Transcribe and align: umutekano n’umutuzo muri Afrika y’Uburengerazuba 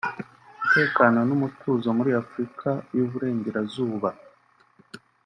umutekano 0.55 1.19
n’umutuzo 1.29 1.87
muri 1.97 2.11
Afrika 2.21 2.69
y’Uburengerazuba 2.95 4.09